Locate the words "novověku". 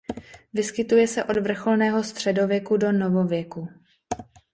2.91-3.67